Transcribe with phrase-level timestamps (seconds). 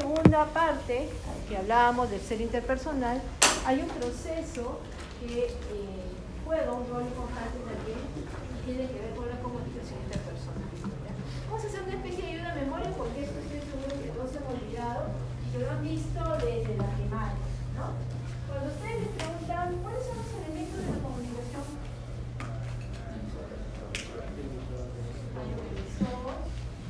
[0.00, 1.08] segunda parte,
[1.48, 3.22] que hablábamos del ser interpersonal,
[3.64, 4.80] hay un proceso
[5.20, 6.12] que eh,
[6.44, 8.20] juega un rol importante también y
[8.66, 10.68] tiene que ver con la comunicación interpersonal.
[11.48, 14.30] Vamos a hacer una especie de ayuda a memoria porque esto estoy seguro que todos
[14.32, 17.46] se han olvidado y que lo han visto desde la primaria.
[17.72, 17.96] ¿no?
[18.52, 21.68] Cuando ustedes les preguntan cuáles son los elementos de la comunicación,
[25.40, 26.36] hay un visor,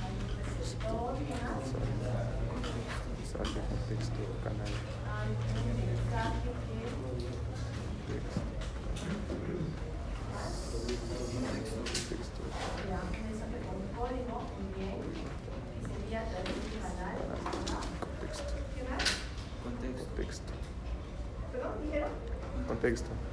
[0.03, 0.27] hay un
[0.59, 1.96] receptor, ¿no?
[3.37, 4.67] mensaje, contexto, canal.
[19.63, 20.53] Contexto.
[22.67, 23.26] Contexto.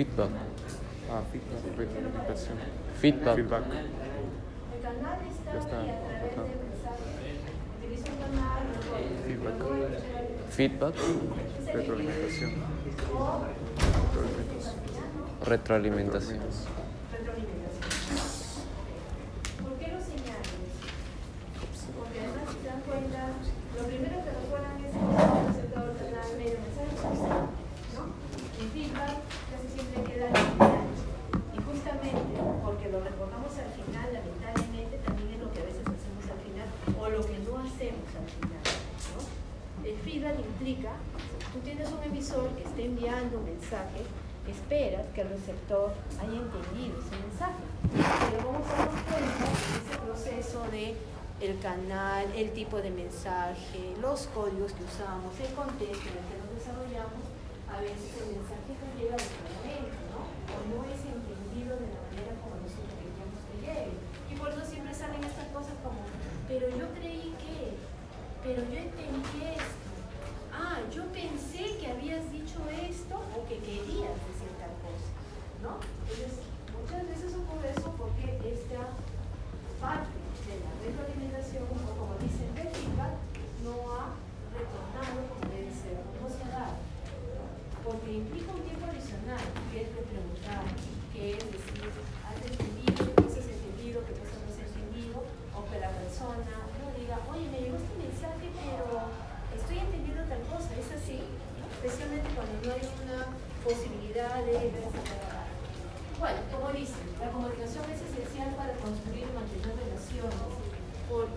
[0.00, 0.30] feedback.
[1.10, 1.60] Ah, feedback.
[1.76, 1.86] Re
[3.00, 3.36] feedback.
[3.36, 3.64] Feedback.
[5.52, 5.76] Ya está.
[5.80, 6.44] Ajá.
[9.26, 9.58] Feedback.
[10.50, 10.94] Feedback.
[11.74, 12.50] Retroalimentación.
[14.24, 14.80] Retroalimentación.
[15.44, 16.89] Retroalimentación.
[53.20, 57.20] mensaje, los códigos que usamos, el contexto en el que nos desarrollamos,
[57.68, 59.16] a veces el mensaje que llega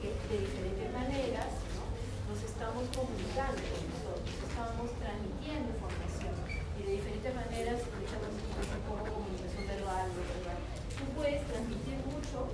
[0.03, 1.47] de diferentes maneras
[1.79, 1.87] ¿no?
[2.27, 6.35] nos estamos comunicando con nosotros, estamos transmitiendo información
[6.75, 8.35] y de diferentes maneras, estamos
[8.83, 10.59] como comunicación verbal, verbal.
[10.99, 12.51] Tú puedes transmitir mucho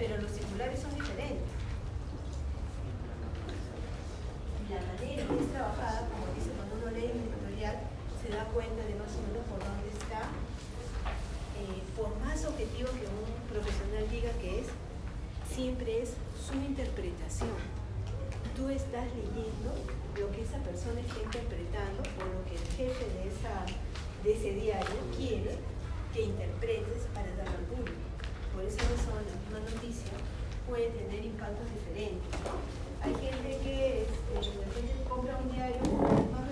[0.00, 1.44] Pero los titulares son diferentes.
[4.72, 7.84] La manera que es trabajada, como dice cuando uno lee el editorial,
[8.16, 10.32] se da cuenta de más o menos por dónde está.
[11.60, 14.68] Eh, por más objetivo que un profesional diga que es,
[15.52, 17.60] siempre es su interpretación.
[18.56, 19.68] Tú estás leyendo
[20.16, 25.00] lo que esa persona está interpretando o lo que el jefe de, de ese diario
[25.14, 25.60] quiere
[26.14, 28.09] que interpretes para darlo al público.
[28.54, 30.12] Por esa razón, la misma noticia
[30.68, 32.30] puede tener impactos diferentes.
[33.02, 34.02] Hay gente que
[34.38, 35.80] este, de repente compra un diario
[36.32, 36.50] más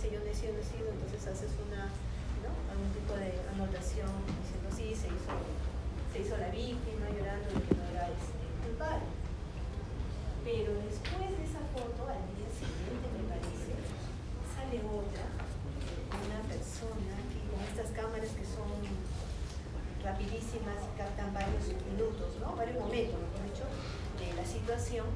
[0.00, 1.92] dice yo no he sido, entonces haces una,
[2.72, 4.08] algún tipo de anotación
[4.40, 5.28] diciendo sí, se hizo,
[6.08, 9.04] se hizo la víctima llorando de que no era este, culpable.
[10.40, 13.76] Pero después de esa foto, al día siguiente me parece,
[14.56, 15.28] sale otra,
[16.16, 18.72] una persona que con estas cámaras que son
[20.00, 22.56] rapidísimas y captan varios minutos, ¿no?
[22.56, 23.68] varios momentos, mejor dicho,
[24.16, 25.12] de la situación,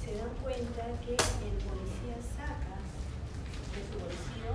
[0.00, 2.73] se dan cuenta que el policía saca
[3.74, 4.54] de su bolsillo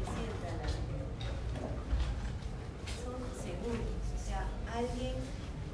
[0.00, 0.30] decir
[3.02, 5.14] son segundos, o sea, alguien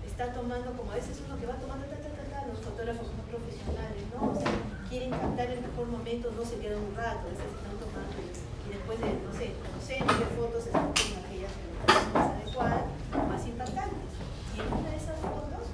[0.06, 3.08] está tomando, como a veces uno que va tomando ta, ta, ta, ta, los fotógrafos
[3.16, 4.32] más profesionales, ¿no?
[4.32, 4.50] O sea,
[4.90, 8.98] quieren captar el mejor momento, no se quedan un rato, a están tomando y, después
[9.00, 14.10] de, no sé, docenas de fotos, escogen aquellas que les parecen más adecuadas, más impactantes.
[14.54, 15.64] Y en una de esas fotos,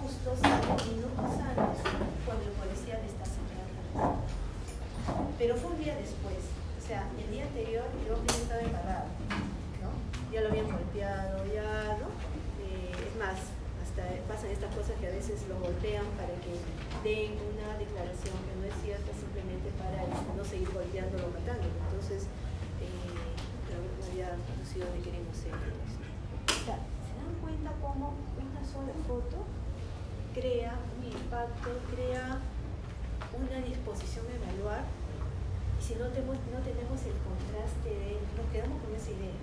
[0.00, 1.80] justo sale minutos antes,
[2.24, 4.24] cuando el policía le está sacando.
[5.38, 9.08] Pero fue un día después, o sea, el día anterior el hombre ya estaba embarrado,
[9.84, 9.92] ¿no?
[10.32, 12.08] Ya lo habían golpeado, ya, ¿no?
[12.64, 13.52] Eh, es más,
[13.84, 16.56] hasta pasan estas cosas que a veces lo golpean para que
[17.04, 17.36] den
[18.30, 21.74] que no es cierta simplemente para no seguir golpeándolo o matándolo.
[21.90, 22.28] Entonces,
[22.80, 23.34] eh,
[23.68, 25.52] pero no había conocido de queremos ser.
[25.52, 29.44] O sea, ¿se dan cuenta cómo una sola foto
[30.32, 32.40] crea un impacto, crea
[33.32, 34.84] una disposición a evaluar?
[35.78, 39.36] Y si no tenemos, no tenemos el contraste de, nos quedamos con esa idea,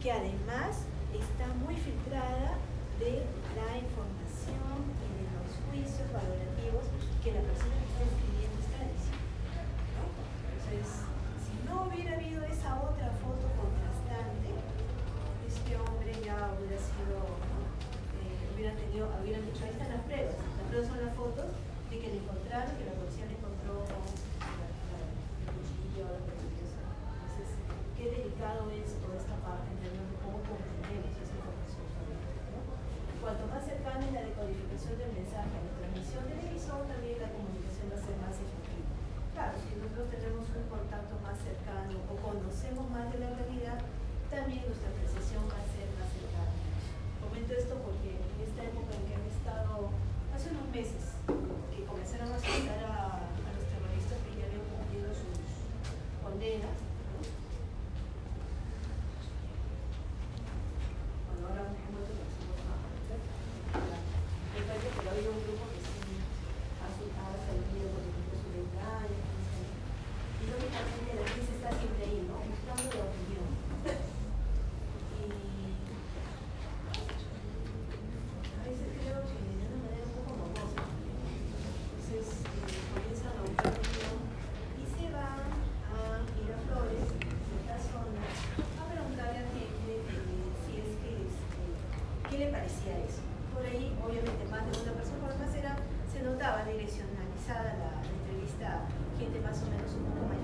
[0.00, 2.56] que además está muy filtrada
[3.00, 3.24] de
[3.56, 6.84] la información y de los juicios valorativos
[7.24, 8.96] que la persona escribiendo diciendo.
[9.96, 10.04] ¿no?
[10.10, 10.86] Entonces,
[11.44, 14.50] si no hubiera habido esa otra foto contrastante,
[15.46, 17.58] este hombre ya hubiera sido, ¿no?
[18.20, 21.48] eh, hubiera tenido, hubieran dicho, ahí están las pruebas, las pruebas son las fotos
[21.90, 26.86] de que le encontraron, que la policía le encontró con el cuchillo, la persecución.
[26.86, 27.48] Entonces,
[27.98, 31.86] qué delicado es toda esta parte, entendiendo cómo comprendemos esa información.
[32.54, 32.58] ¿no?
[33.18, 37.30] Cuanto más cercana es la decodificación del mensaje a la transmisión del emisor, también la
[37.30, 38.90] comunicación va a ser más efectiva.
[39.34, 43.78] Claro, si nosotros tenemos un contacto más cercano o conocemos más de la realidad,
[44.30, 44.99] también nuestra
[94.10, 95.76] obviamente más de una persona, además era,
[96.10, 98.82] se notaba direccionalizada la entrevista,
[99.18, 100.39] gente más o menos un poco mayor.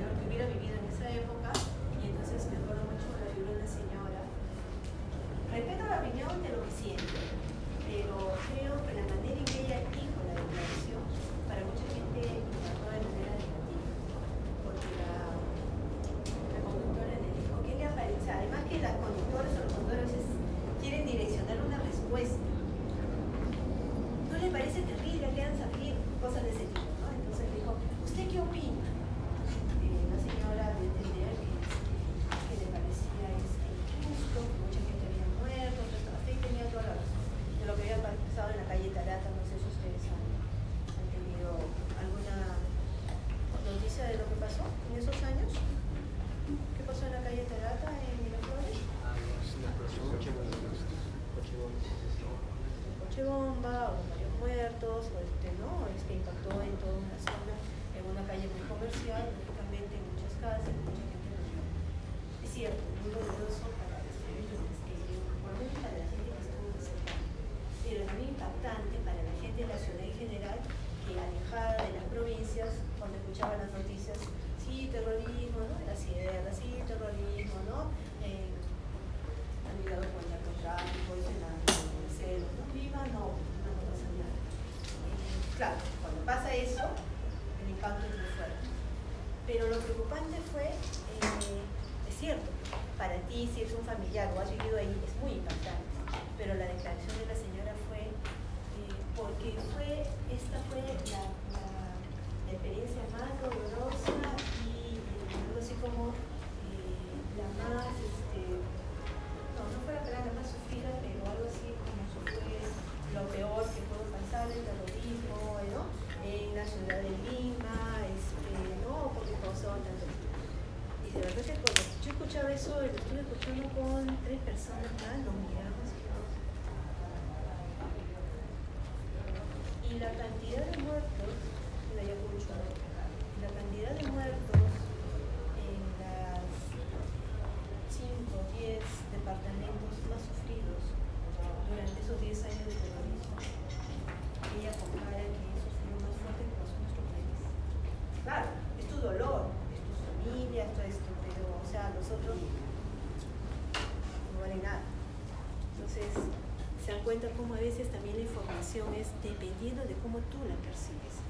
[158.77, 161.25] es dependiendo de cómo tú la percibes.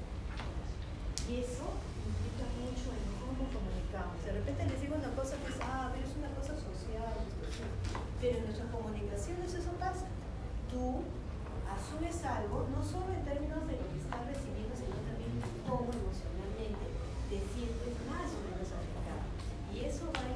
[1.31, 1.63] Y eso
[2.03, 4.19] implica mucho en cómo comunicamos.
[4.19, 7.15] De repente les digo una cosa que es, ah, pero es una cosa social,
[8.19, 10.11] pero en nuestras comunicaciones eso pasa.
[10.67, 11.07] Tú
[11.71, 16.83] asumes algo, no solo en términos de lo que estás recibiendo, sino también cómo emocionalmente
[17.31, 19.23] te sientes más o menos afectado.
[19.71, 20.35] Y eso va a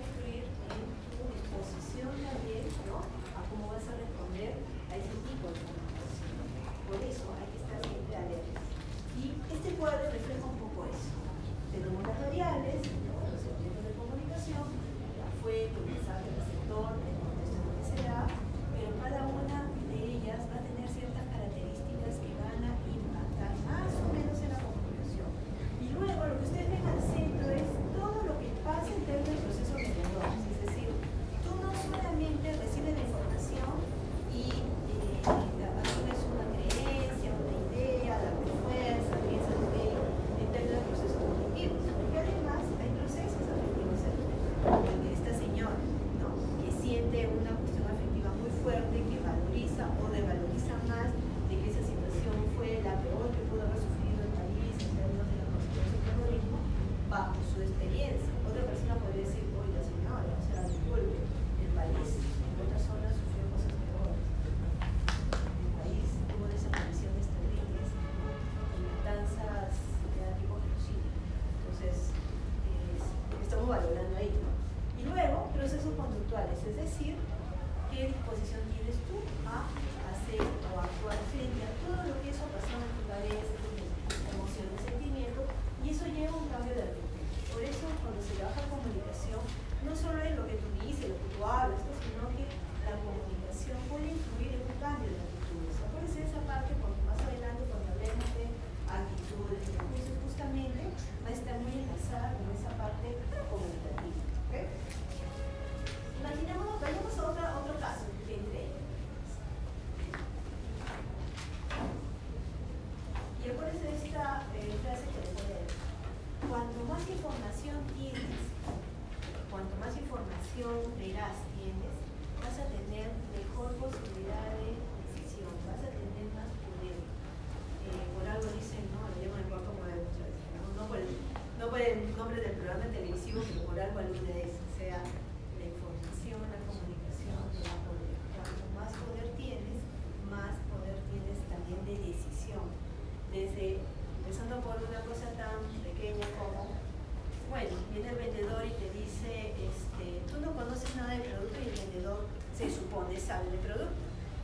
[153.32, 154.02] responsable del producto.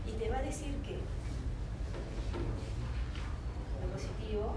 [0.07, 0.97] Y te va a decir que
[3.81, 4.55] lo positivo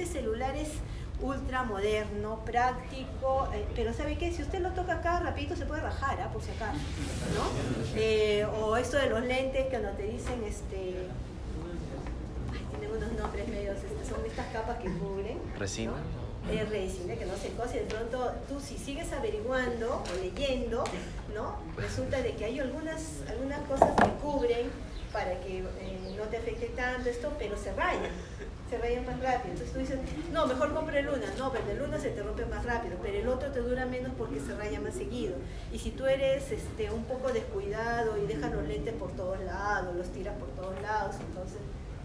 [0.00, 0.68] este celular es
[1.20, 4.32] ultra moderno, práctico, eh, pero ¿sabe qué?
[4.32, 6.32] Si usted lo toca acá, rapidito se puede bajar, ¿ah?
[6.32, 6.78] por si acaso,
[7.34, 8.00] ¿no?
[8.00, 11.08] Eh, o esto de los lentes que no te dicen, este,
[12.50, 15.38] ay, tienen unos nombres medios, este, son estas capas que cubren.
[15.58, 15.92] Resina.
[16.50, 20.84] Es resina, que no se cose, de pronto tú si sigues averiguando o leyendo,
[21.34, 21.58] ¿no?
[21.76, 24.70] Resulta de que hay algunas, algunas cosas que cubren
[25.12, 28.10] para que eh, no te afecte tanto esto, pero se rayan,
[28.70, 29.52] se rayan más rápido.
[29.52, 29.98] Entonces tú dices,
[30.32, 33.28] no, mejor compre luna, no, pero el luna se te rompe más rápido, pero el
[33.28, 35.34] otro te dura menos porque se raya más seguido.
[35.72, 39.94] Y si tú eres este, un poco descuidado y dejas los lentes por todos lados,
[39.96, 41.58] los tiras por todos lados, entonces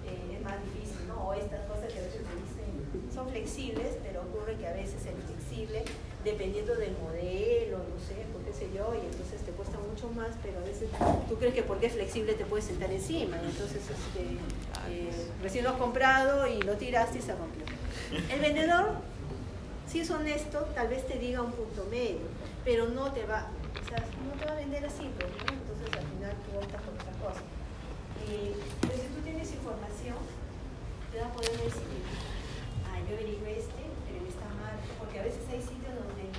[0.08, 1.30] eh, es más difícil, ¿no?
[1.30, 2.65] O estas cosas que a veces te dicen
[3.13, 5.84] son flexibles, pero ocurre que a veces el flexible,
[6.23, 10.36] dependiendo del modelo, no sé, por qué sé yo, y entonces te cuesta mucho más,
[10.41, 10.89] pero a veces
[11.30, 14.38] tú crees que porque es flexible te puedes sentar encima, entonces este,
[14.89, 15.10] eh,
[15.41, 17.63] recién lo has comprado y lo tiraste y se rompió.
[18.32, 18.93] El vendedor,
[19.88, 22.28] si es honesto, tal vez te diga un punto medio,
[22.63, 23.48] pero no te va,
[24.26, 25.54] no te va a vender así, pues, ¿no?
[25.54, 27.41] entonces al final tú optas por otra cosa.
[28.30, 30.17] Eh, pero si tú tienes información,
[31.12, 32.02] te va a poder decir,
[32.86, 36.30] ah, yo averigué este, pero está mal, porque a veces hay sitios donde,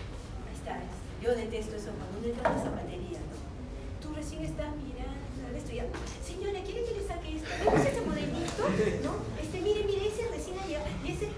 [0.55, 0.83] está,
[1.23, 3.37] yo detesto eso, cuando uno entra a ¿no?
[4.03, 5.85] Tú recién estás mirando esto ya,
[6.23, 7.49] señora, ¿quiere que le saque esto?
[9.03, 9.13] ¿No?
[9.41, 11.29] Este, mire, mire, ese recién allá, y ese...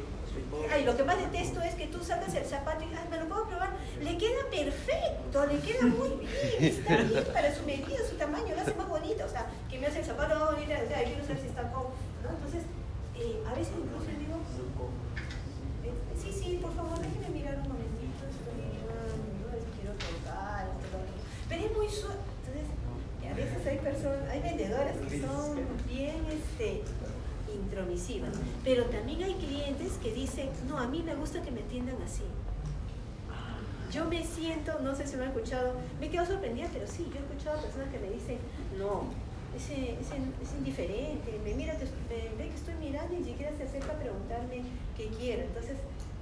[0.72, 3.28] Ay, lo que más detesto es que tú sacas el zapato y, ay, me lo
[3.28, 8.16] puedo probar, le queda perfecto, le queda muy bien, está bien para su medida, su
[8.16, 10.88] tamaño, lo hace más bonito, o sea, que me hace el zapato más bonito, o
[10.88, 12.30] sea, yo quiero saber si está cómodo, ¿no?
[12.30, 12.62] Entonces,
[13.18, 14.36] eh, a veces incluso le digo,
[15.84, 20.66] eh, sí, sí, por favor, déjeme mirar un momentito, estoy mirando, quiero tocar,
[21.48, 22.68] pero es muy suave, entonces,
[23.28, 26.82] a veces hay personas, hay vendedoras que son bien, este,
[28.64, 32.22] pero también hay clientes que dicen, no, a mí me gusta que me atiendan así.
[33.90, 37.16] Yo me siento, no sé si me han escuchado, me quedo sorprendida, pero sí, yo
[37.16, 38.38] he escuchado personas que me dicen,
[38.78, 39.04] no,
[39.56, 43.64] es, es, es indiferente, me mira, me ve que estoy mirando y ni siquiera se
[43.64, 44.62] acerca a preguntarme
[44.96, 45.42] qué quiero.
[45.42, 45.78] Entonces,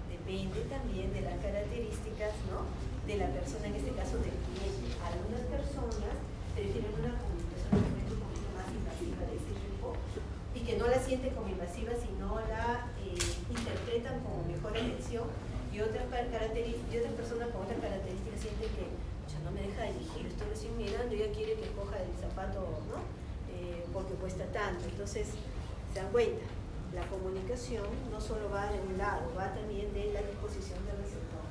[0.08, 2.62] depende también de las características, ¿no?
[3.06, 4.86] De la persona, en este caso del cliente.
[5.02, 6.14] Algunas personas
[6.54, 7.45] prefieren una comunicación
[10.66, 13.14] que no la sienten como invasiva, sino la eh,
[13.54, 15.30] interpretan como mejor elección
[15.70, 18.90] y otras, personas con otras características sienten que
[19.30, 22.98] ya no me deja elegir, estoy recién mirando ya quiere que coja el zapato, ¿no?
[23.54, 24.84] Eh, porque cuesta tanto.
[24.90, 25.38] Entonces,
[25.92, 26.42] se dan cuenta,
[26.94, 31.46] la comunicación no solo va de un lado, va también de la disposición del receptor.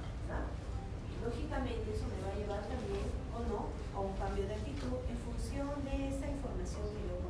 [1.23, 3.01] Lógicamente eso me va a llevar también,
[3.33, 7.24] o no, a un cambio de actitud en función de esa información que yo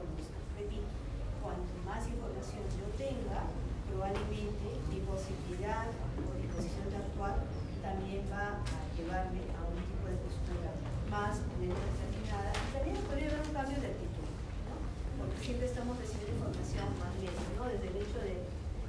[1.45, 3.45] cuanto más información yo tenga,
[3.85, 5.85] probablemente mi posibilidad
[6.17, 7.45] o disposición de actuar
[7.85, 10.73] también va a llevarme a un tipo de postura
[11.13, 14.73] más o menos determinada y también podría haber un cambio de actitud, ¿no?
[15.21, 17.69] porque siempre estamos recibiendo información más lenta, ¿no?
[17.69, 18.35] desde el hecho de,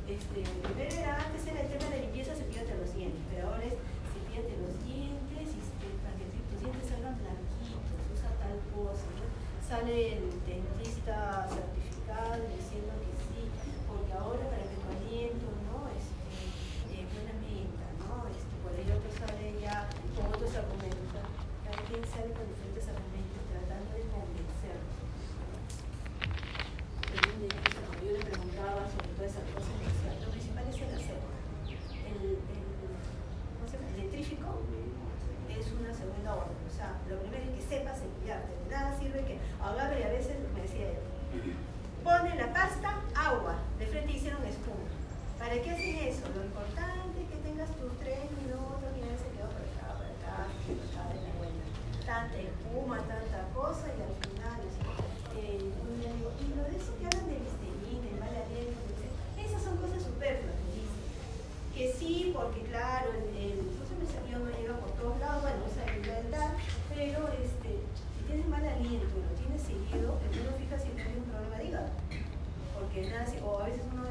[0.08, 3.76] este, antes era el tema de limpieza, cepillate los dientes, pero ahora es
[4.16, 7.84] cepillate los dientes y este, para que tus dientes salgan blanquitos,
[8.16, 9.28] usa tal cosa, ¿no?
[9.60, 11.86] sale el dentista certificado
[12.24, 13.40] diciendo que sí,
[13.85, 15.85] porque ahora para que tu aliento, ¿no?
[15.92, 18.24] Este, eh, buena menta, ¿no?
[18.33, 19.85] Este, por ahí otro sale ya
[20.16, 21.24] con otros argumentos,
[21.61, 24.79] cada quien sale con diferentes argumentos tratando de convencer.
[27.05, 30.64] También de eso, cuando yo le preguntaba sobre todas esas cosas, me decía, lo principal
[30.72, 31.20] es el hacer.
[31.20, 32.64] El, el,
[33.61, 33.92] ¿cómo se llama?
[33.92, 34.48] el letrífico
[35.52, 36.57] es una segunda orden.
[36.64, 38.52] O sea, lo primero es que sepas cepillarte.
[38.57, 40.96] De nada sirve que agarre y a veces me decía él,
[42.05, 44.87] pone la pasta, agua, de frente hicieron espuma.
[45.38, 46.22] ¿Para qué hacen eso?
[46.37, 50.07] Lo importante es que tengas tus tres minutos y nadie se quedó por acá, por
[50.07, 51.64] acá, por acá, de la vuelta.
[52.07, 54.87] Tanta espuma, tanta cosa y al final, o sea,
[55.35, 58.79] eh, y le digo, y lo de eso que hablan de listerina, el mal aliento,
[58.87, 59.09] me dice,
[59.42, 60.96] esas son cosas superfluas, me dice
[61.74, 65.66] que sí, porque claro, el, el no me salió, no llega por todos lados, bueno,
[65.66, 66.50] esa es la verdad,
[66.94, 71.18] pero este, si tienes mal aliento y lo tienes seguido, el uno fija si tienes
[71.18, 71.90] un problema de hígado.
[72.76, 74.05] Porque nada, si- o a veces uno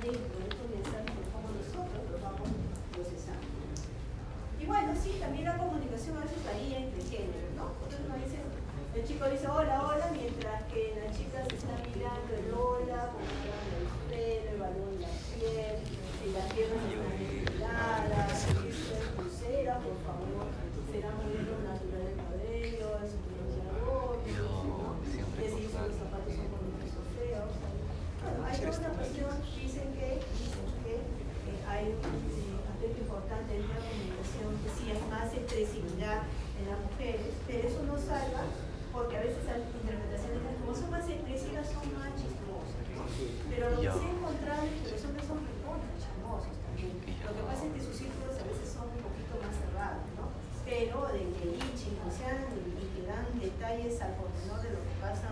[0.00, 2.48] dentro de estos mensajes de cómo nosotros los vamos
[2.92, 3.46] procesando.
[4.60, 7.70] Y bueno, sí, también la comunicación a veces varía entre géneros, ¿no?
[7.86, 8.42] Entonces
[8.98, 13.74] el chico dice hola, hola, mientras que la chica se está mirando el hola, comparando
[13.78, 18.42] el pelo, el balón la piel, y las piernas están estiradas,
[19.14, 20.50] pulsera, por favor,
[20.90, 24.98] será modelo natural de cabello, es un bronceador, ¿no?
[24.98, 27.54] Así son los zapatos son bonitos o feos.
[27.54, 32.18] Bueno, hay toda una cuestión, dicen que, dicen que eh, hay un
[33.20, 36.24] importante en la comunicación, que sí hay más expresividad
[36.56, 38.48] en las mujeres, pero eso no salva
[38.96, 42.80] porque a veces hay interpretaciones como son más expresivas son más chismosas.
[43.52, 46.92] Pero lo que sí he encontrado es que los hombres son recontra chismosos también.
[47.22, 50.24] Lo que pasa es que sus círculos a veces son un poquito más cerrados, ¿no?
[50.64, 54.94] Pero de que y chismosean y, y que dan detalles al pormenor de lo que
[54.98, 55.28] pasa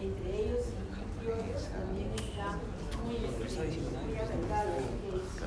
[0.00, 2.58] entre ellos y otros también está
[3.06, 5.38] muy, este, muy arraigado, que es-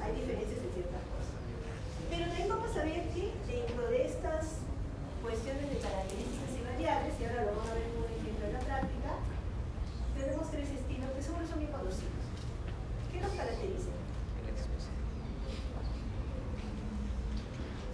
[0.00, 1.36] hay diferencias en ciertas cosas.
[2.10, 4.64] Pero también vamos a ver que dentro de estas
[5.22, 8.52] cuestiones de características y variables, y ahora lo vamos a ver en un ejemplo en
[8.56, 9.10] la práctica,
[10.16, 12.24] tenemos tres estilos que seguro son bien conocidos.
[13.12, 13.94] ¿Qué nos caracterizan?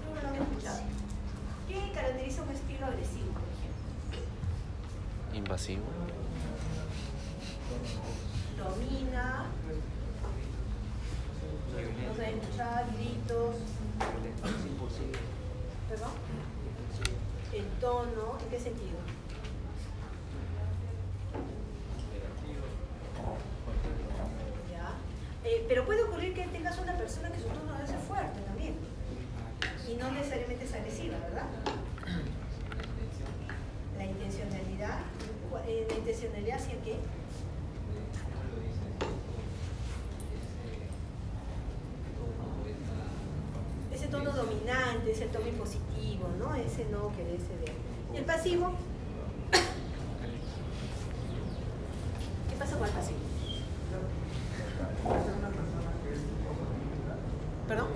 [0.00, 0.80] Seguro lo han escuchado.
[1.68, 3.82] ¿Qué caracteriza un estilo agresivo, por ejemplo?
[5.34, 5.84] Invasivo.
[8.58, 9.46] Domina,
[12.06, 13.56] no sabe escuchar, gritos,
[15.88, 16.10] ¿perdón?
[17.52, 18.98] El tono, ¿en qué sentido?
[25.44, 28.74] Eh, pero puede ocurrir que tengas una persona que su tono debe ser fuerte también.
[29.88, 31.46] Y no necesariamente es agresiva, ¿verdad?
[33.96, 34.98] La intencionalidad.
[35.66, 36.98] eh, ¿La intencionalidad hacia qué?
[43.94, 44.30] Ese tono
[45.08, 46.54] dominante, ese tono impositivo, ¿no?
[46.54, 47.72] Ese no que ese de.
[48.14, 48.72] ¿Y el pasivo?
[52.50, 53.18] ¿Qué pasa con el pasivo?
[57.66, 57.88] ¿Perdón?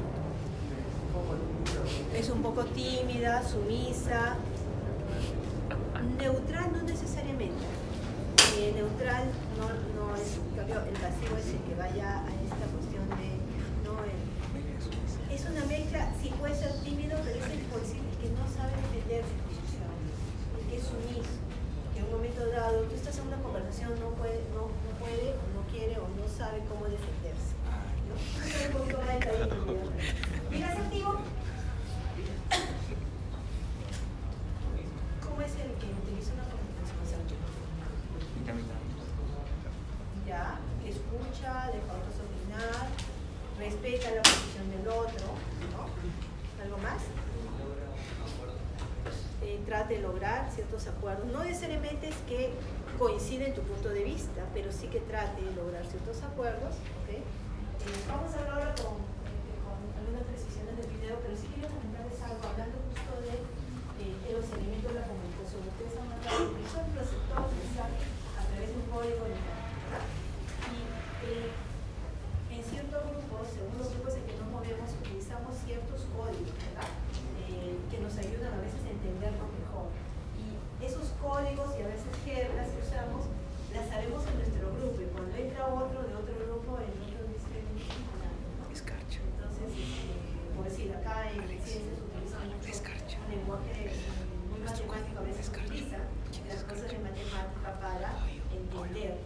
[2.15, 4.37] Es un poco tímida, sumisa.
[6.19, 7.65] Neutral no necesariamente.
[8.59, 9.25] Eh, neutral
[9.59, 13.41] no, no es, en cambio, el pasivo es el que vaya a esta cuestión de,
[13.83, 18.45] no, el- es una mezcla, sí puede ser tímido, pero es el posible que no
[18.53, 19.89] sabe defender su posición,
[20.61, 21.33] el que es sumiso,
[21.95, 25.33] que en un momento dado, tú estás en una conversación, no puede, no, no puede,
[25.33, 27.57] o no quiere, o no sabe cómo defenderse.
[27.57, 28.15] ¿no?
[28.21, 30.53] Es un poquito más detallado, ¿no?
[30.53, 31.11] ¿Y el asertivo?
[35.25, 37.23] ¿Cómo es el que utiliza una comunicación
[40.27, 42.89] ya, escucha, deja otros opinar,
[43.59, 45.27] respeta la posición del otro,
[45.73, 46.63] ¿no?
[46.63, 47.03] ¿Algo más?
[49.43, 51.27] Eh, trate de lograr ciertos acuerdos.
[51.27, 52.55] No necesariamente es que
[52.99, 57.11] coincide en tu punto de vista, pero sí que trate de lograr ciertos acuerdos, ¿ok?
[57.11, 57.25] Eh,
[58.09, 59.03] vamos a hablar ahora con
[59.99, 63.35] algunas precisiones del video, pero sí quiero comentarles algo, hablando justo de,
[64.01, 65.61] eh, de los elementos de la comunicación.
[65.67, 67.99] Ustedes han mandado que son receptores de mensaje
[68.39, 70.07] a través de un código de ¿verdad?
[70.73, 70.79] Y
[71.27, 71.51] eh,
[72.55, 76.89] en ciertos grupos, según los grupos en que nos movemos, utilizamos ciertos códigos, ¿verdad?
[77.51, 79.91] Eh, que nos ayudan a veces a entendernos mejor.
[80.39, 83.29] Y esos códigos y a veces jergas que usamos,
[83.75, 84.97] las sabemos en nuestro grupo.
[85.03, 88.65] Y cuando entra otro de otro grupo, el otro dice, ¿no?
[88.73, 90.17] Entonces, este,
[90.57, 93.93] por decir, acá en ciencias utilizan mucho un lenguaje
[94.51, 96.01] muy matemático, a veces se utiliza
[96.49, 99.17] las cosas de matemática para entender.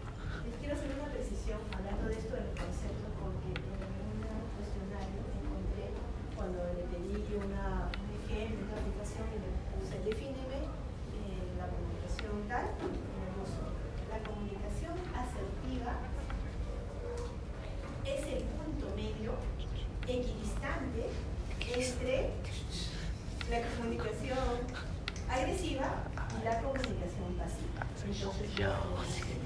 [0.46, 5.90] Les quiero hacer una precisión hablando de esto del concepto, porque en un cuestionario encontré,
[6.38, 10.70] cuando le pedí una, un ejemplo, una aplicación, y le puse, defíneme
[11.18, 13.74] eh, la comunicación tal, y me puso,
[14.06, 15.98] la comunicación asertiva
[18.06, 19.34] es el punto medio
[20.36, 21.06] equidistante
[21.74, 22.30] entre
[23.50, 24.38] la comunicación
[25.28, 26.04] agresiva
[26.40, 27.82] y la comunicación pasiva.
[28.04, 29.42] Entonces yo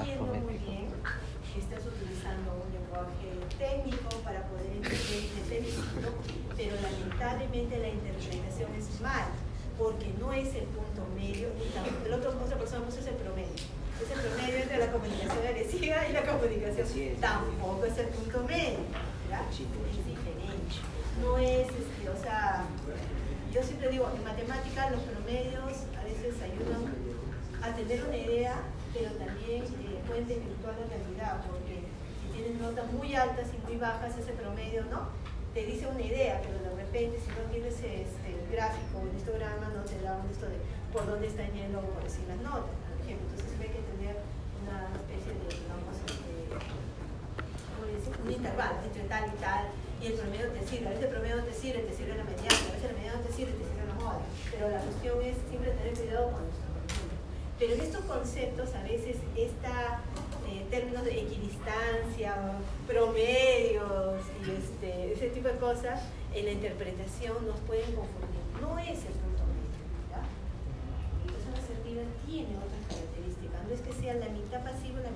[0.00, 0.86] entiendo muy bien
[1.52, 6.08] que estás utilizando un lenguaje técnico para poder entender este felicito,
[6.56, 9.28] pero lamentablemente la interpretación es mal,
[9.78, 13.14] porque no es el punto medio, y tampoco- el otro, otra persona puso es el
[13.16, 13.54] promedio.
[13.96, 17.16] Es el promedio entre la comunicación agresiva y la comunicación.
[17.20, 18.78] Tampoco es el punto medio,
[19.30, 19.46] ¿verdad?
[21.22, 22.64] No es, este, o sea,
[23.52, 26.92] yo siempre digo, en matemática los promedios a veces ayudan
[27.62, 28.54] a tener una idea,
[28.92, 31.80] pero también eh, pueden desvirtuar la realidad, porque
[32.20, 35.08] si tienes no- notas muy altas y muy bajas, ese promedio, ¿no?
[35.54, 39.72] Te dice una idea, pero de repente si no tienes este, gráfico o el histograma,
[39.74, 40.60] no te da un esto de
[40.92, 43.24] por dónde están yendo, por decir, las notas, por ejemplo.
[43.32, 44.16] Entonces hay que tener
[44.60, 46.60] una especie de, digamos, este,
[47.72, 48.08] ¿cómo dice?
[48.20, 49.64] un intervalo entre tal y tal,
[50.02, 50.86] y el promedio te sirve.
[50.86, 53.32] A veces el promedio te sirve, te sirve la mediana, a veces la mediana te
[53.32, 54.20] sirve, te sirve la moda.
[54.50, 56.66] Pero la cuestión es siempre tener cuidado con esto.
[57.58, 60.02] Pero en estos conceptos a veces esta
[60.46, 62.36] eh, términos de equidistancia,
[62.86, 66.02] promedios y este, ese tipo de cosas
[66.34, 68.44] en la interpretación nos pueden confundir.
[68.60, 69.72] No es el punto medio.
[70.12, 73.64] La persona asertiva tiene otras características.
[73.64, 75.15] No es que sea la mitad pasiva o la mitad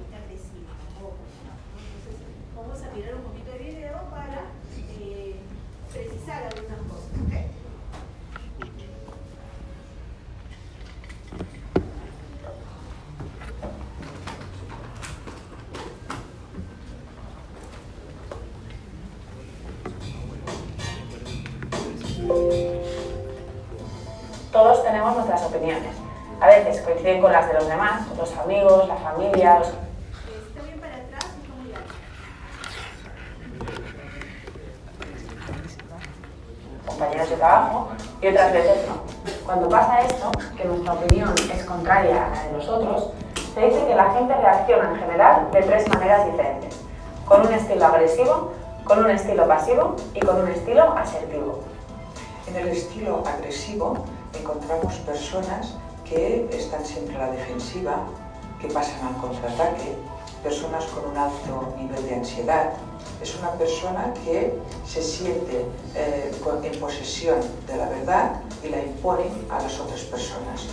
[25.30, 25.94] nuestras opiniones.
[26.40, 29.72] A veces coinciden con las de los demás, los amigos, la familia, los
[36.86, 37.88] compañeros de trabajo
[38.20, 38.94] y otras veces no.
[39.46, 43.10] Cuando pasa esto, que nuestra opinión es contraria a la de los otros,
[43.54, 46.80] se dice que la gente reacciona en general de tres maneras diferentes.
[47.26, 48.52] Con un estilo agresivo,
[48.84, 51.60] con un estilo pasivo y con un estilo asertivo.
[52.48, 54.04] En el estilo agresivo
[54.38, 58.06] encontramos personas que están siempre a la defensiva,
[58.60, 59.94] que pasan al contraataque,
[60.42, 62.72] personas con un alto nivel de ansiedad.
[63.22, 69.26] Es una persona que se siente eh, en posesión de la verdad y la impone
[69.50, 70.66] a las otras personas.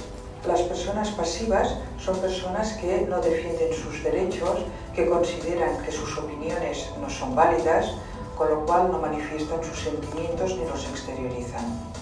[0.46, 4.60] Las personas pasivas son personas que no defienden sus derechos,
[4.96, 7.92] que consideran que sus opiniones no son válidas,
[8.38, 11.97] con lo cual no manifiestan sus sentimientos ni los exteriorizan.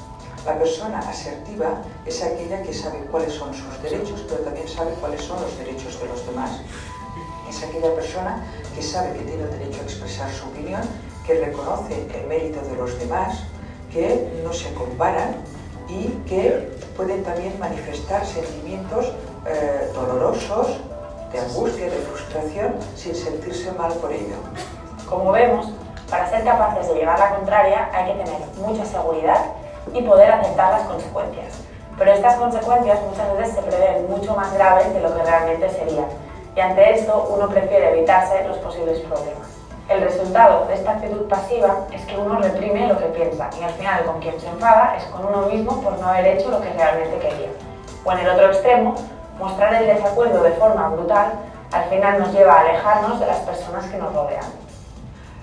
[0.46, 5.24] La persona asertiva es aquella que sabe cuáles son sus derechos, pero también sabe cuáles
[5.24, 6.62] son los derechos de los demás.
[7.50, 10.82] Es aquella persona que sabe que tiene derecho a expresar su opinión,
[11.26, 13.40] que reconoce el mérito de los demás,
[13.92, 15.38] que no se comparan
[15.90, 19.14] y que pueden también manifestar sentimientos
[19.48, 20.80] eh, dolorosos,
[21.32, 24.36] de angustia, de frustración, sin sentirse mal por ello.
[25.10, 25.72] Como vemos,
[26.08, 29.56] para ser capaces de llevar la contraria hay que tener mucha seguridad
[29.94, 31.62] y poder aceptar las consecuencias.
[31.98, 36.08] Pero estas consecuencias muchas veces se prevén mucho más graves de lo que realmente serían.
[36.56, 39.48] Y ante esto uno prefiere evitarse los posibles problemas.
[39.88, 43.72] El resultado de esta actitud pasiva es que uno reprime lo que piensa y al
[43.72, 46.74] final con quien se enfada es con uno mismo por no haber hecho lo que
[46.74, 47.50] realmente quería.
[48.04, 48.96] O en el otro extremo,
[49.40, 51.34] mostrar el desacuerdo de forma brutal
[51.72, 54.46] al final nos lleva a alejarnos de las personas que nos rodean.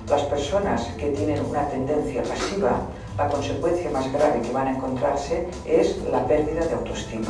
[0.09, 2.73] Las personas que tienen una tendencia pasiva,
[3.17, 7.29] la consecuencia más grave que van a encontrarse es la pérdida de autoestima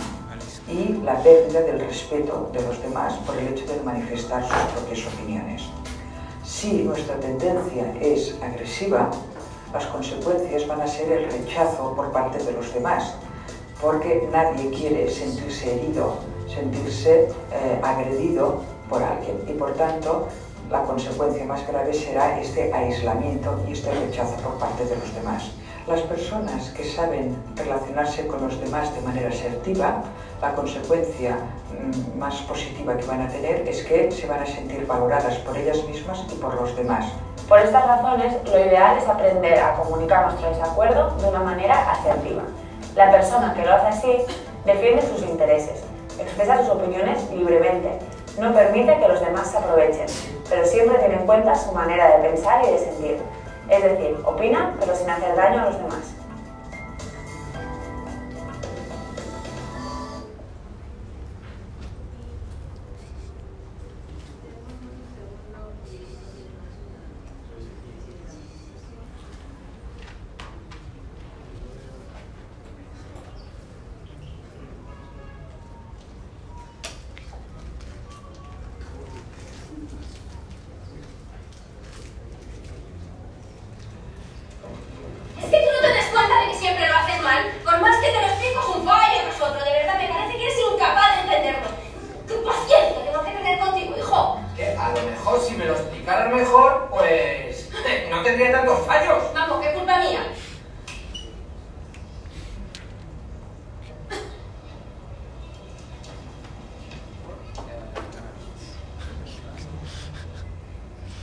[0.68, 5.07] y la pérdida del respeto de los demás por el hecho de manifestar sus propias
[5.12, 5.62] opiniones.
[6.45, 9.11] Si nuestra tendencia es agresiva,
[9.73, 13.14] las consecuencias van a ser el rechazo por parte de los demás,
[13.81, 20.29] porque nadie quiere sentirse herido, sentirse eh, agredido por alguien y por tanto
[20.71, 25.51] la consecuencia más grave será este aislamiento y este rechazo por parte de los demás.
[25.87, 30.03] Las personas que saben relacionarse con los demás de manera asertiva,
[30.40, 34.87] la consecuencia mm, más positiva que van a tener es que se van a sentir
[34.87, 37.07] valoradas por ellas mismas y por los demás.
[37.49, 42.42] Por estas razones, lo ideal es aprender a comunicar nuestro desacuerdo de una manera asertiva.
[42.95, 44.16] La persona que lo hace así
[44.64, 45.83] defiende sus intereses,
[46.16, 47.99] expresa sus opiniones libremente,
[48.38, 50.07] no permite que los demás se aprovechen,
[50.49, 53.18] pero siempre tiene en cuenta su manera de pensar y de sentir.
[53.73, 56.22] Es decir, opina pero sin hacer daño a los demás.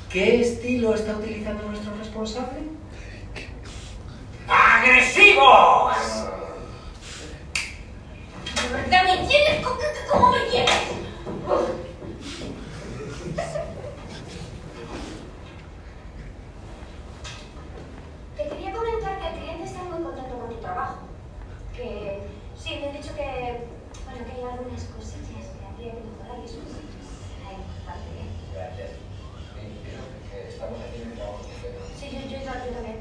[0.10, 2.62] ¿Qué estilo está utilizando nuestro responsable?
[4.48, 5.92] ¡Agresivo!
[8.56, 9.64] ¿De verdad me entiendes?
[9.64, 9.80] ¿Cómo,
[10.12, 10.72] cómo me quieres?
[18.36, 20.98] Te quería comentar que el cliente está muy contento con tu trabajo.
[21.76, 22.24] Que
[22.58, 23.62] sí, me han dicho que,
[24.06, 26.82] bueno, que hay algunas cosillas que habría que mejorar y eso sí,
[27.38, 28.30] será bastante bien.
[28.56, 28.90] Gracias.
[30.50, 31.80] Estamos haciendo un trabajo estupendo.
[31.98, 33.00] Sí, yo, yo, yo, yo también.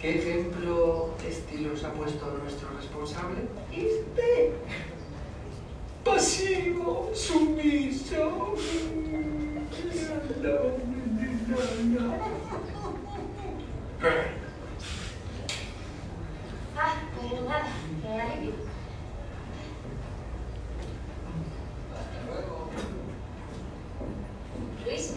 [0.00, 3.42] ¿Qué ejemplo de estilos ha puesto nuestro responsable?
[3.70, 4.52] Este.
[6.04, 8.54] Pasivo, sumiso.
[16.78, 17.66] Ah, pues nada,
[18.02, 18.54] me alivio.
[24.86, 25.14] Luis,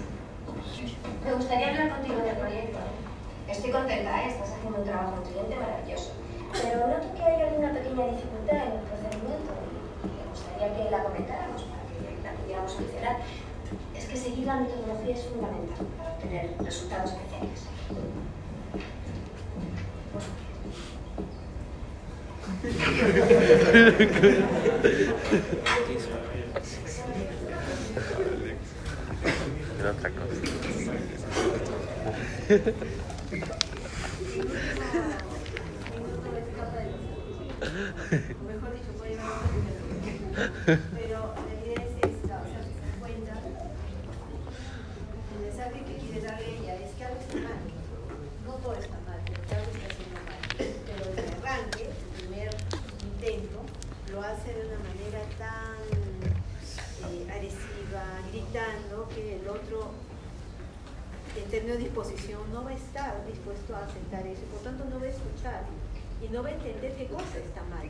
[1.24, 2.80] me gustaría hablar contigo del proyecto.
[3.48, 4.30] Estoy contenta, ¿eh?
[4.30, 6.12] estás haciendo un trabajo en cliente maravilloso.
[6.52, 9.54] Pero noto que hay alguna pequeña dificultad en el procedimiento
[10.04, 13.18] y me gustaría que la comentáramos para que la pudiéramos solucionar.
[13.96, 17.68] Es que seguir la metodología es fundamental para obtener resultados especiales.
[23.14, 23.22] Era
[29.92, 30.34] otra cosa.
[38.48, 38.92] Mejor dicho,
[66.24, 67.88] y no va a entender qué cosa está mal,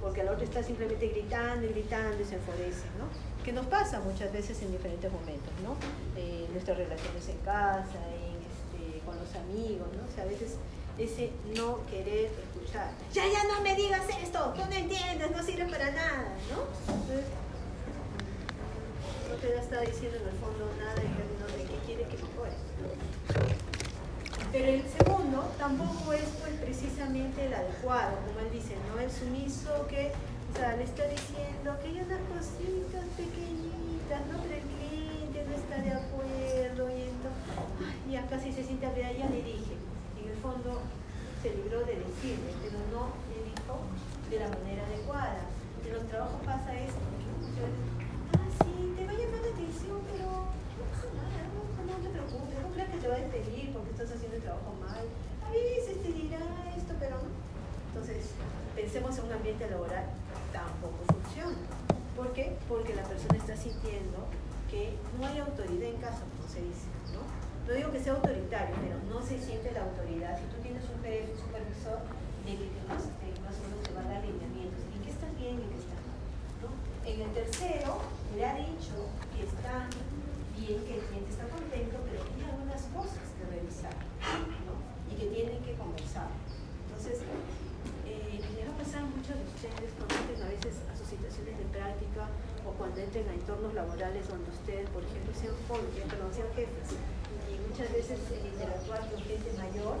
[0.00, 3.06] porque el otro está simplemente gritando y gritando y se enfurece, ¿no?
[3.44, 5.76] Que nos pasa muchas veces en diferentes momentos, ¿no?
[6.16, 10.08] Eh, nuestras relaciones en casa, este, con los amigos, ¿no?
[10.10, 10.56] O sea, a veces
[10.98, 12.90] ese no querer escuchar.
[13.12, 16.92] Ya, ya no me digas esto, tú no entiendes, no sirve para nada, ¿no?
[16.92, 17.24] Entonces,
[19.28, 23.67] no te está diciendo en el fondo nada en términos de qué quiere que mejore.
[24.50, 28.98] Pero el segundo tampoco es pues, precisamente el adecuado, como él dice, ¿no?
[28.98, 34.40] El sumiso que, o sea, le está diciendo que hay unas cositas pequeñitas, ¿no?
[34.40, 39.28] Pero el cliente no está de acuerdo y entonces, ya casi se siente abrida, ya
[39.28, 39.76] le dije.
[40.16, 40.80] En el fondo
[41.42, 43.84] se libró de decirle, pero no le dijo
[44.32, 45.44] de la manera adecuada.
[45.84, 47.04] En los trabajos pasa esto,
[48.32, 52.08] ah, sí, te va a llamar la atención, pero no pasa nada, no, no te
[52.08, 53.67] preocupes, no creas que te va a despedir
[53.98, 55.02] estás haciendo el trabajo mal.
[55.42, 56.38] A veces te dirá
[56.76, 57.30] esto, pero no.
[57.90, 58.30] Entonces,
[58.76, 60.06] pensemos en un ambiente laboral,
[60.52, 61.58] tampoco funciona.
[62.14, 62.54] ¿Por qué?
[62.68, 64.26] Porque la persona está sintiendo
[64.70, 67.26] que no hay autoridad en casa, como se dice, ¿no?
[67.66, 70.38] No digo que sea autoritario, pero no se siente la autoridad.
[70.38, 71.98] Si tú tienes un jefe, un supervisor,
[72.46, 75.66] de que te más, te- te va a dar lineamientos, en qué estás bien y
[75.74, 76.16] qué estás mal.
[77.04, 77.98] En el tercero,
[78.36, 78.94] le ha dicho
[79.34, 79.88] que está
[80.56, 83.27] bien, que el cliente está contento, pero tiene algunas cosas que
[85.10, 86.28] Y que tienen que conversar.
[86.88, 87.20] Entonces,
[88.08, 91.06] eh, les va a pasar a muchos de ustedes cuando entren a veces a sus
[91.08, 92.28] situaciones de práctica
[92.64, 96.96] o cuando entren a entornos laborales donde ustedes, por ejemplo, sean jóvenes, perdón, sean jefes,
[97.48, 99.96] y muchas veces eh, interactuar con gente mayor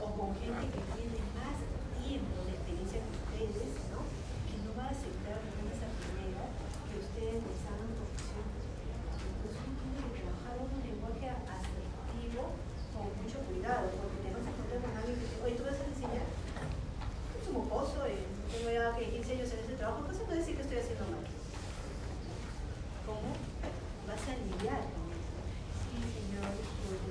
[0.00, 1.58] o con gente que tiene más
[2.02, 4.02] tiempo de experiencia que ustedes, ¿no?
[4.48, 6.42] Que no va a aceptar de esa primera
[6.88, 8.46] que ustedes les hagan profesión.
[8.46, 12.42] Entonces uno tiene que trabajar un lenguaje asertivo
[12.94, 15.78] con mucho cuidado, porque te vas a encontrar con alguien que te oye, tú vas
[15.78, 16.26] a enseñar
[17.40, 18.18] es un mocoso, eh,
[18.96, 21.24] que 15 años en este trabajo, entonces no decir que estoy haciendo mal.
[23.06, 23.30] ¿Cómo?
[24.06, 25.34] Vas a lidiar con eso.
[25.86, 26.50] Sí, señor,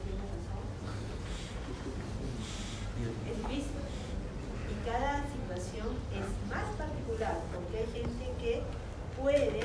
[0.03, 0.63] tiene razón.
[2.99, 3.79] Es difícil.
[4.69, 8.61] Y cada situación es más particular, porque hay gente que
[9.19, 9.63] puede,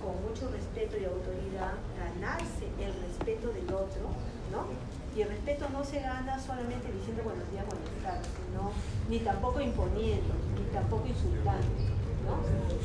[0.00, 4.12] con mucho respeto y autoridad, ganarse el respeto del otro,
[4.52, 4.68] ¿no?
[5.16, 8.72] Y el respeto no se gana solamente diciendo buenos días, buenas tardes, sino,
[9.08, 11.68] ni tampoco imponiendo, ni tampoco insultando,
[12.24, 12.76] ¿no?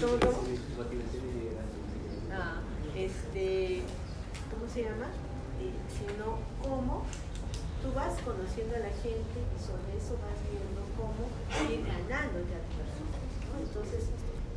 [0.00, 0.38] ¿Cómo, cómo?
[2.32, 2.60] Ah,
[2.96, 3.82] este,
[4.50, 5.06] ¿cómo se llama?
[5.60, 7.04] Eh, sino cómo
[7.82, 11.28] tú vas conociendo a la gente y sobre eso vas viendo cómo
[11.70, 13.18] ir ganándote a tu persona.
[13.52, 13.58] ¿no?
[13.60, 14.10] Entonces,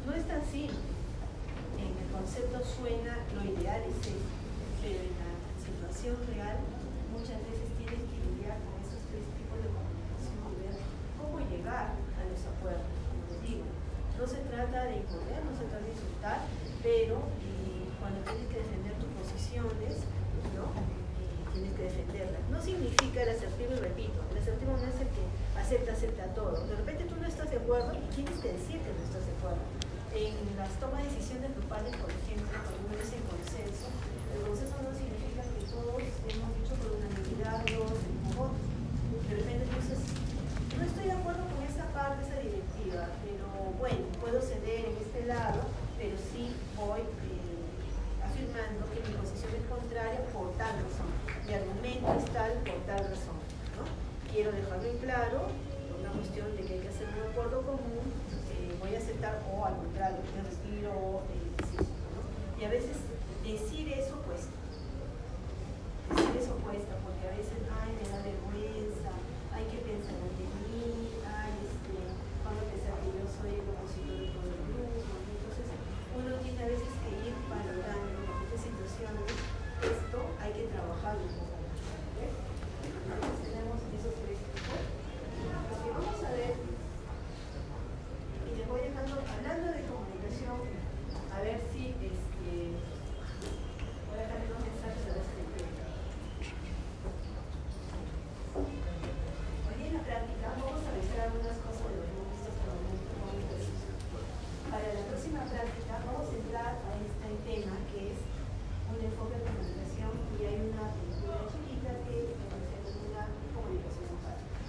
[0.06, 0.78] no es simple.
[1.78, 4.30] En el concepto suena, lo ideal es eso,
[4.82, 6.58] pero en la situación real
[7.10, 10.76] muchas veces tienes que lidiar con esos tres tipos de comunicación y ver
[11.18, 13.66] cómo llegar a los acuerdos, como digo.
[14.18, 16.39] No se trata de imponer, no se trata de insultar,
[16.86, 20.06] pero eh, cuando tienes que defender tus posiciones,
[20.54, 20.70] ¿no?
[20.78, 22.41] Eh, tienes que defenderlas.
[22.49, 25.26] No significa el asertivo, y repito, el asertivo no es el que
[25.58, 26.66] acepta, acepta todo.
[26.66, 29.34] De repente tú no estás de acuerdo y tienes que decir que no estás de
[29.41, 29.66] acuerdo.
[30.12, 33.88] En las tomas de decisiones grupales, por ejemplo, cuando uno dice consenso,
[34.36, 37.95] el consenso no significa que todos hemos dicho por unanimidad los
[38.36, 38.59] votos.
[39.28, 40.03] De repente dices,
[40.76, 43.47] no estoy de acuerdo con esa parte, esa directiva, pero
[43.80, 45.64] bueno, puedo ceder en este lado,
[45.95, 47.62] pero sí voy eh,
[48.20, 51.07] afirmando que mi posición es contraria por tal razón.
[51.47, 53.39] Mi argumento es tal por tal razón.
[53.80, 53.88] ¿no?
[54.28, 55.47] Quiero dejarlo en claro,
[55.99, 58.12] una cuestión de que hay que hacer un acuerdo común,
[58.51, 62.22] eh, voy a aceptar o al contrario, me retiro o eh, desisto, ¿no?
[62.62, 64.53] Y a decir eso cuesta.
[66.14, 69.18] Decir eso cuesta, porque a veces, ay, me da vergüenza,
[69.49, 71.97] hay que pensar en mí, ay, este,
[72.45, 74.93] van a pensar que yo soy el opositor de todo el grupo.
[74.93, 75.18] ¿no?
[75.26, 75.74] Entonces,
[76.14, 79.26] uno tiene a veces que ir valorando en muchas situaciones.
[79.82, 81.82] Esto hay que trabajarlo un poco más.
[82.14, 82.38] ¿ves?
[83.09, 84.86] Entonces, tenemos esos tres tipos.
[85.66, 90.62] Porque vamos a ver, y les voy dejando, hablando de comunicación,
[91.32, 92.76] a ver si, este,
[94.12, 95.88] voy a dejar unos mensajes a ver si entienden.
[99.64, 102.68] Hoy en la práctica vamos a revisar algunas cosas de lo que hemos visto hasta
[102.68, 103.91] el momento con el ejercicio.
[104.68, 108.20] Para la próxima práctica vamos a entrar a este tema que es
[108.91, 113.24] un enfoque de comunicación y hay una película chiquita que representa una
[113.55, 114.59] comunicación empática.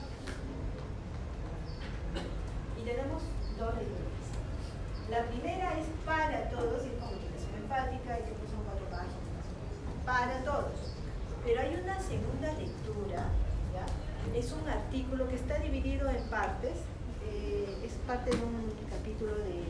[2.79, 3.21] Y tenemos
[3.59, 4.13] dos lecturas.
[5.13, 9.21] La primera es para todos y es comunicación empática y que son cuatro páginas.
[9.37, 10.05] más o menos.
[10.09, 10.97] Para todos.
[11.45, 13.29] Pero hay una segunda lectura,
[13.77, 13.85] ¿ya?
[14.33, 16.81] es un artículo que está dividido en partes,
[17.29, 19.69] eh, es parte de un capítulo de,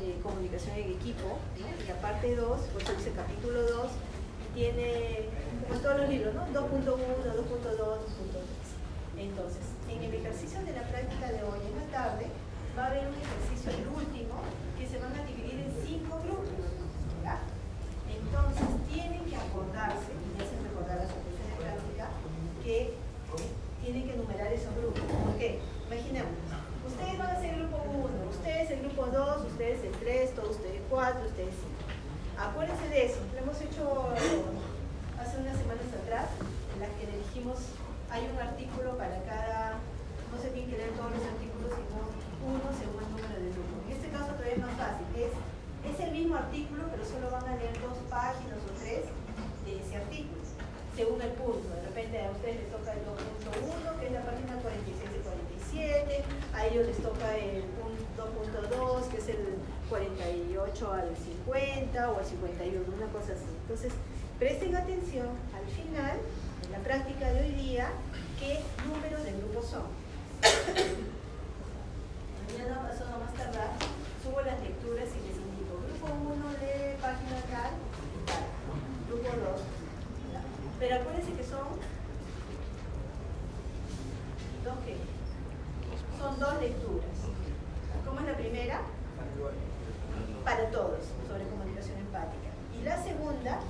[0.00, 1.66] de comunicación en equipo, ¿no?
[1.68, 3.90] y la parte 2, pues dice capítulo 2,
[4.54, 5.28] tiene
[5.68, 6.46] pues, todos los libros, ¿no?
[6.48, 9.20] 2.1, 2.2, 2.3.
[9.20, 9.62] Entonces,
[10.42, 12.26] en el ejercicio de la práctica de hoy en la tarde,
[12.76, 14.34] va a haber un ejercicio, el último,
[14.78, 16.66] que se van a dividir en cinco grupos.
[17.22, 17.38] ¿ya?
[18.10, 22.04] Entonces, tienen que acordarse, y me hacen recordar las sorpresa de práctica,
[22.64, 22.94] que
[23.82, 25.02] tienen que enumerar esos grupos.
[25.02, 25.60] ¿Por qué?
[25.86, 26.34] Imaginemos,
[26.86, 30.50] ustedes van a ser el grupo 1, ustedes el grupo 2, ustedes el 3, todos
[30.58, 32.50] ustedes 4, ustedes 5.
[32.50, 34.10] Acuérdense de eso, lo hemos hecho
[35.22, 36.28] hace unas semanas atrás,
[36.74, 37.58] en las que le dijimos,
[38.10, 39.80] hay un artículo para cada,
[40.28, 41.96] no se tienen que leer todos los artículos, sino
[42.44, 43.72] uno según el número de grupo.
[43.88, 47.46] En este caso todavía es más fácil, es, es el mismo artículo, pero solo van
[47.48, 49.08] a leer dos páginas o tres
[49.64, 50.44] de ese artículo,
[50.92, 51.68] según el punto.
[51.72, 55.20] De repente a ustedes les toca el 2.1, que es la página 46 y
[55.72, 58.20] 47, a ellos les toca el punto
[58.68, 59.56] 2.2, que es el
[60.62, 63.50] 48 al 50 o al 51, una cosa así.
[63.62, 63.92] Entonces,
[64.38, 66.18] presten atención al final,
[66.64, 67.90] en la práctica de hoy día,
[68.38, 69.82] qué números de grupos son.
[72.46, 73.70] Mañana pasado más tardar,
[74.22, 77.74] subo las lecturas y les indico, grupo 1 de página tal,
[78.26, 78.46] tal,
[79.08, 79.34] grupo 2.
[80.32, 80.42] ¿ya?
[80.78, 81.66] Pero acuérdense que son
[84.62, 84.96] dos qué?
[86.18, 87.18] Son dos lecturas.
[88.04, 88.80] ¿Cómo es la primera?
[90.44, 92.50] Para todos, sobre comunicación empática.
[92.74, 93.60] Y la segunda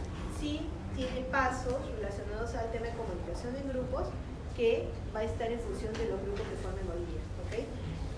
[0.41, 4.09] sí tiene pasos relacionados al tema de comunicación en grupos
[4.57, 7.23] que va a estar en función de los grupos que formen hoy día.
[7.45, 7.53] ¿ok?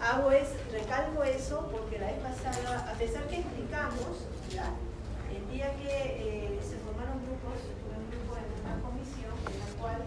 [0.03, 5.91] Hago es, recalco eso porque la vez pasada, a pesar que explicamos, el día que
[5.91, 9.99] eh, se formaron grupos, tuve un grupo en una comisión en la cual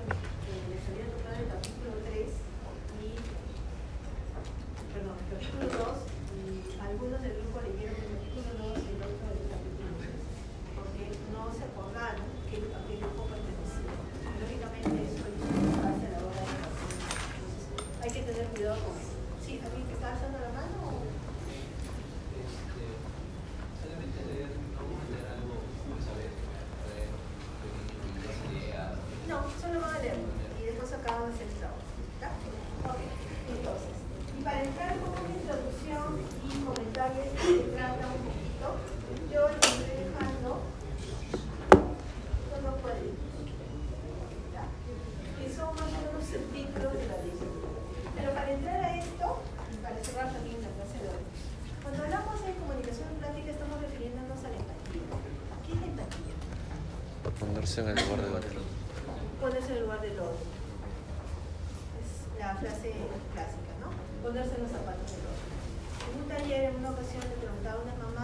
[36.45, 38.67] y comentarles que se trata un poquito.
[39.31, 40.49] Yo les estoy dejando,
[41.71, 43.13] no, no puede,
[45.37, 47.37] que son más o menos subtítulos de la ley.
[48.15, 49.25] Pero para entrar a esto,
[49.71, 51.23] y para cerrar también la clase de hoy,
[51.83, 55.07] cuando hablamos de comunicación práctica estamos refiriéndonos a la empatía.
[55.65, 56.35] ¿Qué es la empatía?
[57.39, 58.61] Ponerse en el lugar del otro.
[59.39, 60.47] Ponerse en el lugar del otro.
[62.01, 62.93] Es la frase
[63.33, 63.91] clásica, ¿no?
[64.23, 64.96] Ponerse en los zapatos
[66.65, 68.16] en una ocasión le preguntaba a una mamá